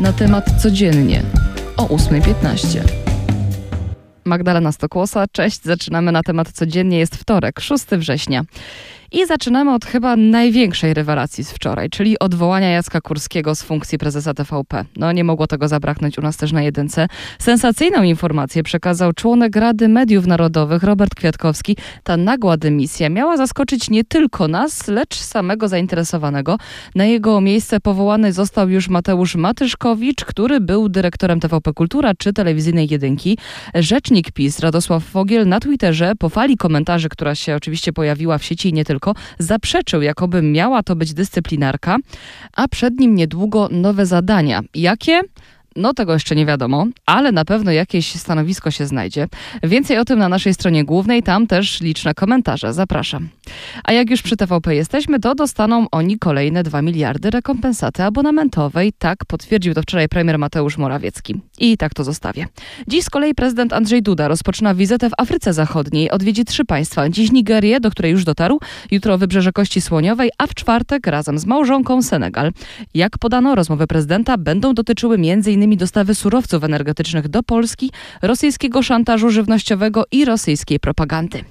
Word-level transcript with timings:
Na 0.00 0.12
temat 0.12 0.62
codziennie 0.62 1.22
o 1.76 1.86
8.15. 1.86 2.80
Magdalena 4.24 4.72
Stokłosa, 4.72 5.24
cześć. 5.32 5.62
Zaczynamy 5.62 6.12
na 6.12 6.22
temat 6.22 6.52
codziennie. 6.52 6.98
Jest 6.98 7.16
wtorek, 7.16 7.60
6 7.60 7.84
września. 7.84 8.44
I 9.12 9.26
zaczynamy 9.26 9.74
od 9.74 9.84
chyba 9.84 10.16
największej 10.16 10.94
rewelacji 10.94 11.44
z 11.44 11.52
wczoraj, 11.52 11.90
czyli 11.90 12.18
odwołania 12.18 12.68
Jacka 12.68 13.00
Kurskiego 13.00 13.54
z 13.54 13.62
funkcji 13.62 13.98
prezesa 13.98 14.34
TVP. 14.34 14.84
No 14.96 15.12
nie 15.12 15.24
mogło 15.24 15.46
tego 15.46 15.68
zabraknąć 15.68 16.18
u 16.18 16.22
nas 16.22 16.36
też 16.36 16.52
na 16.52 16.62
jedynce. 16.62 17.06
Sensacyjną 17.38 18.02
informację 18.02 18.62
przekazał 18.62 19.12
członek 19.12 19.56
Rady 19.56 19.88
Mediów 19.88 20.26
Narodowych 20.26 20.82
Robert 20.82 21.14
Kwiatkowski. 21.14 21.76
Ta 22.02 22.16
nagła 22.16 22.56
dymisja 22.56 23.08
miała 23.08 23.36
zaskoczyć 23.36 23.90
nie 23.90 24.04
tylko 24.04 24.48
nas, 24.48 24.88
lecz 24.88 25.16
samego 25.16 25.68
zainteresowanego. 25.68 26.58
Na 26.94 27.04
jego 27.04 27.40
miejsce 27.40 27.80
powołany 27.80 28.32
został 28.32 28.68
już 28.68 28.88
Mateusz 28.88 29.36
Matyszkowicz, 29.36 30.24
który 30.24 30.60
był 30.60 30.88
dyrektorem 30.88 31.40
TVP 31.40 31.72
Kultura 31.72 32.12
czy 32.18 32.32
telewizyjnej 32.32 32.88
jedynki. 32.90 33.38
Rzecznik 33.74 34.32
PiS 34.32 34.60
Radosław 34.60 35.04
Fogiel 35.04 35.48
na 35.48 35.60
Twitterze 35.60 36.12
po 36.18 36.28
fali 36.28 36.56
komentarzy, 36.56 37.08
która 37.08 37.34
się 37.34 37.56
oczywiście 37.56 37.92
pojawiła 37.92 38.38
w 38.38 38.44
sieci 38.44 38.72
nie 38.72 38.84
tylko, 38.84 38.97
tylko 38.98 39.14
zaprzeczył, 39.38 40.02
jakoby 40.02 40.42
miała 40.42 40.82
to 40.82 40.96
być 40.96 41.14
dyscyplinarka, 41.14 41.96
a 42.56 42.68
przed 42.68 43.00
nim 43.00 43.14
niedługo 43.14 43.68
nowe 43.70 44.06
zadania. 44.06 44.60
Jakie? 44.74 45.20
No 45.76 45.94
tego 45.94 46.12
jeszcze 46.12 46.36
nie 46.36 46.46
wiadomo, 46.46 46.86
ale 47.06 47.32
na 47.32 47.44
pewno 47.44 47.70
jakieś 47.70 48.14
stanowisko 48.14 48.70
się 48.70 48.86
znajdzie. 48.86 49.28
Więcej 49.62 49.98
o 49.98 50.04
tym 50.04 50.18
na 50.18 50.28
naszej 50.28 50.54
stronie 50.54 50.84
głównej, 50.84 51.22
tam 51.22 51.46
też 51.46 51.80
liczne 51.80 52.14
komentarze. 52.14 52.72
Zapraszam. 52.72 53.28
A 53.84 53.92
jak 53.92 54.10
już 54.10 54.22
przy 54.22 54.36
TVP 54.36 54.74
jesteśmy, 54.74 55.20
to 55.20 55.34
dostaną 55.34 55.86
oni 55.90 56.18
kolejne 56.18 56.62
2 56.62 56.82
miliardy 56.82 57.30
rekompensaty 57.30 58.02
abonamentowej. 58.02 58.92
Tak 58.98 59.24
potwierdził 59.24 59.74
to 59.74 59.82
wczoraj 59.82 60.08
premier 60.08 60.38
Mateusz 60.38 60.78
Morawiecki. 60.78 61.40
I 61.58 61.76
tak 61.76 61.94
to 61.94 62.04
zostawię. 62.04 62.46
Dziś 62.88 63.04
z 63.04 63.10
kolei 63.10 63.34
prezydent 63.34 63.72
Andrzej 63.72 64.02
Duda 64.02 64.28
rozpoczyna 64.28 64.74
wizytę 64.74 65.10
w 65.10 65.12
Afryce 65.18 65.52
Zachodniej. 65.52 66.10
Odwiedzi 66.10 66.44
trzy 66.44 66.64
państwa. 66.64 67.08
Dziś 67.08 67.32
Nigerię, 67.32 67.80
do 67.80 67.90
której 67.90 68.12
już 68.12 68.24
dotarł, 68.24 68.60
jutro 68.90 69.18
Wybrzeże 69.18 69.52
Kości 69.52 69.80
Słoniowej, 69.80 70.30
a 70.38 70.46
w 70.46 70.54
czwartek 70.54 71.06
razem 71.06 71.38
z 71.38 71.46
małżonką 71.46 72.02
Senegal. 72.02 72.52
Jak 72.94 73.18
podano, 73.18 73.54
rozmowy 73.54 73.86
prezydenta 73.86 74.36
będą 74.36 74.74
dotyczyły 74.74 75.16
m.in 75.16 75.76
dostawy 75.76 76.14
surowców 76.14 76.64
energetycznych 76.64 77.28
do 77.28 77.42
Polski, 77.42 77.90
rosyjskiego 78.22 78.82
szantażu 78.82 79.30
żywnościowego 79.30 80.04
i 80.12 80.24
rosyjskiej 80.24 80.80
propagandy. 80.80 81.44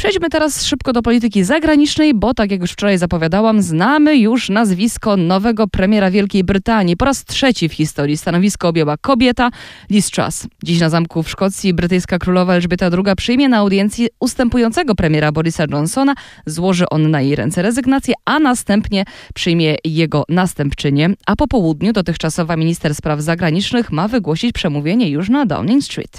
Przejdźmy 0.00 0.28
teraz 0.28 0.64
szybko 0.64 0.92
do 0.92 1.02
polityki 1.02 1.44
zagranicznej, 1.44 2.14
bo 2.14 2.34
tak 2.34 2.50
jak 2.50 2.60
już 2.60 2.72
wczoraj 2.72 2.98
zapowiadałam, 2.98 3.62
znamy 3.62 4.16
już 4.16 4.48
nazwisko 4.48 5.16
nowego 5.16 5.68
premiera 5.68 6.10
Wielkiej 6.10 6.44
Brytanii. 6.44 6.96
Po 6.96 7.04
raz 7.04 7.24
trzeci 7.24 7.68
w 7.68 7.72
historii 7.72 8.16
stanowisko 8.16 8.68
objęła 8.68 8.96
kobieta 8.96 9.50
Liz 9.90 10.10
Truss. 10.10 10.46
Dziś 10.64 10.80
na 10.80 10.90
zamku 10.90 11.22
w 11.22 11.30
Szkocji 11.30 11.74
brytyjska 11.74 12.18
królowa 12.18 12.54
Elżbieta 12.54 12.86
II 12.86 13.16
przyjmie 13.16 13.48
na 13.48 13.56
audiencji 13.56 14.08
ustępującego 14.20 14.94
premiera 14.94 15.32
Borisa 15.32 15.64
Johnsona. 15.70 16.14
Złoży 16.46 16.88
on 16.88 17.10
na 17.10 17.20
jej 17.20 17.36
ręce 17.36 17.62
rezygnację, 17.62 18.14
a 18.24 18.38
następnie 18.38 19.04
przyjmie 19.34 19.76
jego 19.84 20.24
następczynię. 20.28 21.10
A 21.26 21.36
po 21.36 21.48
południu 21.48 21.92
dotychczasowa 21.92 22.56
minister 22.56 22.94
spraw 22.94 23.20
zagranicznych 23.20 23.92
ma 23.92 24.08
wygłosić 24.08 24.52
przemówienie 24.52 25.10
już 25.10 25.28
na 25.28 25.46
Downing 25.46 25.84
Street. 25.84 26.18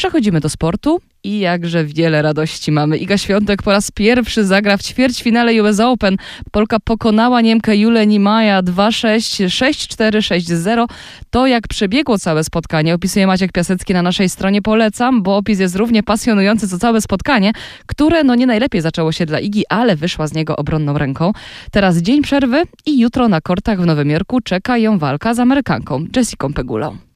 Przechodzimy 0.00 0.40
do 0.40 0.48
sportu 0.48 1.00
i 1.24 1.38
jakże 1.38 1.84
wiele 1.84 2.22
radości 2.22 2.72
mamy. 2.72 2.98
Iga 2.98 3.18
Świątek 3.18 3.62
po 3.62 3.70
raz 3.70 3.90
pierwszy 3.90 4.44
zagra 4.44 4.76
w 4.76 4.82
ćwierćfinale 4.82 5.62
US 5.62 5.80
Open. 5.80 6.16
Polka 6.50 6.76
pokonała 6.84 7.40
Niemkę 7.40 7.76
Julę 7.76 8.06
Nimaja 8.06 8.62
2-6, 8.62 9.46
6-4, 9.46 10.18
6-0. 10.18 10.86
To 11.30 11.46
jak 11.46 11.68
przebiegło 11.68 12.18
całe 12.18 12.44
spotkanie 12.44 12.94
opisuje 12.94 13.26
Maciek 13.26 13.52
Piasecki 13.52 13.92
na 13.92 14.02
naszej 14.02 14.28
stronie. 14.28 14.62
Polecam, 14.62 15.22
bo 15.22 15.36
opis 15.36 15.60
jest 15.60 15.76
równie 15.76 16.02
pasjonujący 16.02 16.68
co 16.68 16.78
całe 16.78 17.00
spotkanie, 17.00 17.52
które 17.86 18.24
no 18.24 18.34
nie 18.34 18.46
najlepiej 18.46 18.80
zaczęło 18.80 19.12
się 19.12 19.26
dla 19.26 19.40
Igi, 19.40 19.64
ale 19.68 19.96
wyszła 19.96 20.26
z 20.26 20.32
niego 20.32 20.56
obronną 20.56 20.98
ręką. 20.98 21.32
Teraz 21.72 21.96
dzień 21.96 22.22
przerwy 22.22 22.62
i 22.86 23.00
jutro 23.00 23.28
na 23.28 23.40
kortach 23.40 23.80
w 23.80 23.86
Nowym 23.86 24.10
Jorku 24.10 24.40
czeka 24.40 24.78
ją 24.78 24.98
walka 24.98 25.34
z 25.34 25.38
Amerykanką 25.38 26.06
Jessica 26.16 26.48
Pegulą. 26.54 27.09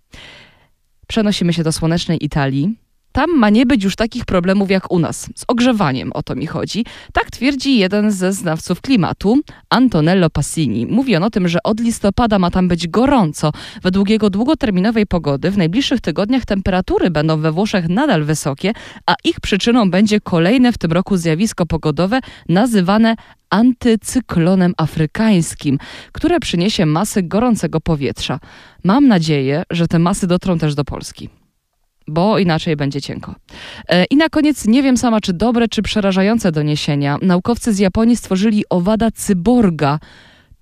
Przenosimy 1.14 1.52
się 1.52 1.62
do 1.62 1.72
słonecznej 1.72 2.24
Italii. 2.24 2.76
Tam 3.14 3.38
ma 3.38 3.50
nie 3.50 3.66
być 3.66 3.84
już 3.84 3.96
takich 3.96 4.24
problemów 4.24 4.70
jak 4.70 4.92
u 4.92 4.98
nas. 4.98 5.30
Z 5.34 5.44
ogrzewaniem 5.48 6.12
o 6.12 6.22
to 6.22 6.34
mi 6.34 6.46
chodzi. 6.46 6.84
Tak 7.12 7.30
twierdzi 7.30 7.78
jeden 7.78 8.10
ze 8.10 8.32
znawców 8.32 8.80
klimatu, 8.80 9.40
Antonello 9.70 10.30
Passini. 10.30 10.86
Mówi 10.86 11.16
on 11.16 11.22
o 11.22 11.30
tym, 11.30 11.48
że 11.48 11.58
od 11.64 11.80
listopada 11.80 12.38
ma 12.38 12.50
tam 12.50 12.68
być 12.68 12.88
gorąco. 12.88 13.52
Według 13.82 14.10
jego 14.10 14.30
długoterminowej 14.30 15.06
pogody 15.06 15.50
w 15.50 15.58
najbliższych 15.58 16.00
tygodniach 16.00 16.44
temperatury 16.44 17.10
będą 17.10 17.40
we 17.40 17.52
Włoszech 17.52 17.88
nadal 17.88 18.24
wysokie, 18.24 18.72
a 19.06 19.14
ich 19.24 19.40
przyczyną 19.40 19.90
będzie 19.90 20.20
kolejne 20.20 20.72
w 20.72 20.78
tym 20.78 20.92
roku 20.92 21.16
zjawisko 21.16 21.66
pogodowe 21.66 22.20
nazywane 22.48 23.16
antycyklonem 23.50 24.74
afrykańskim, 24.76 25.78
które 26.12 26.40
przyniesie 26.40 26.86
masy 26.86 27.22
gorącego 27.22 27.80
powietrza. 27.80 28.40
Mam 28.84 29.08
nadzieję, 29.08 29.62
że 29.70 29.88
te 29.88 29.98
masy 29.98 30.26
dotrą 30.26 30.58
też 30.58 30.74
do 30.74 30.84
Polski 30.84 31.43
bo 32.08 32.38
inaczej 32.38 32.76
będzie 32.76 33.00
cienko. 33.00 33.34
E, 33.88 34.04
I 34.04 34.16
na 34.16 34.28
koniec 34.28 34.66
nie 34.66 34.82
wiem 34.82 34.96
sama, 34.96 35.20
czy 35.20 35.32
dobre, 35.32 35.68
czy 35.68 35.82
przerażające 35.82 36.52
doniesienia. 36.52 37.18
Naukowcy 37.22 37.72
z 37.72 37.78
Japonii 37.78 38.16
stworzyli 38.16 38.64
owada 38.70 39.10
cyborga. 39.10 39.98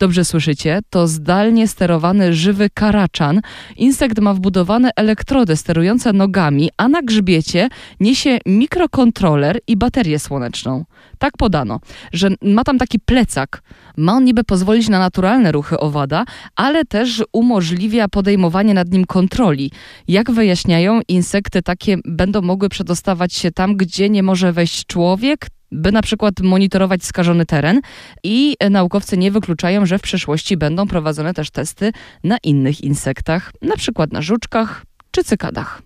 Dobrze 0.02 0.24
słyszycie, 0.24 0.80
to 0.90 1.06
zdalnie 1.06 1.68
sterowany 1.68 2.34
żywy 2.34 2.70
karaczan. 2.74 3.40
Insekt 3.76 4.18
ma 4.18 4.34
wbudowane 4.34 4.90
elektrody 4.96 5.56
sterujące 5.56 6.12
nogami, 6.12 6.70
a 6.76 6.88
na 6.88 7.02
grzbiecie 7.02 7.68
niesie 8.00 8.38
mikrokontroler 8.46 9.58
i 9.66 9.76
baterię 9.76 10.18
słoneczną. 10.18 10.84
Tak 11.18 11.36
podano, 11.36 11.80
że 12.12 12.28
ma 12.42 12.64
tam 12.64 12.78
taki 12.78 12.98
plecak. 12.98 13.62
Ma 13.96 14.12
on 14.12 14.24
niby 14.24 14.44
pozwolić 14.44 14.88
na 14.88 14.98
naturalne 14.98 15.52
ruchy 15.52 15.78
owada, 15.78 16.24
ale 16.56 16.84
też 16.84 17.22
umożliwia 17.32 18.08
podejmowanie 18.08 18.74
nad 18.74 18.92
nim 18.92 19.04
kontroli. 19.04 19.70
Jak 20.08 20.30
wyjaśniają, 20.30 21.00
insekty 21.08 21.62
takie 21.62 21.96
będą 22.04 22.42
mogły 22.42 22.68
przedostawać 22.68 23.32
się 23.32 23.50
tam, 23.50 23.76
gdzie 23.76 24.10
nie 24.10 24.22
może 24.22 24.52
wejść 24.52 24.86
człowiek, 24.86 25.46
by 25.72 25.92
na 25.92 26.02
przykład 26.02 26.40
monitorować 26.40 27.04
skażony 27.04 27.46
teren 27.46 27.80
i 28.24 28.56
naukowcy 28.70 29.16
nie 29.18 29.30
wykluczają, 29.30 29.86
że 29.86 29.98
w 29.98 30.02
przyszłości 30.02 30.56
będą 30.56 30.86
prowadzone 30.86 31.34
też 31.34 31.50
testy 31.50 31.92
na 32.24 32.36
innych 32.42 32.80
insektach, 32.80 33.52
na 33.62 33.76
przykład 33.76 34.12
na 34.12 34.22
żuczkach 34.22 34.84
czy 35.10 35.24
cykadach. 35.24 35.82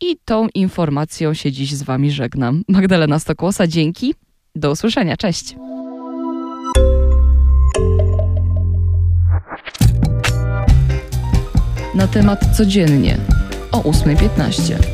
I 0.00 0.16
tą 0.24 0.48
informacją 0.54 1.34
się 1.34 1.52
dziś 1.52 1.74
z 1.74 1.82
Wami 1.82 2.10
żegnam. 2.10 2.62
Magdalena 2.68 3.18
Stokłosa, 3.18 3.66
dzięki. 3.66 4.14
Do 4.54 4.70
usłyszenia. 4.70 5.16
Cześć. 5.16 5.54
Na 11.94 12.06
temat 12.06 12.56
codziennie 12.56 13.18
o 13.72 13.80
8.15. 13.80 14.91